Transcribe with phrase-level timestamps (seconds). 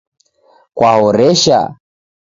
[0.77, 1.59] Kwahoresha?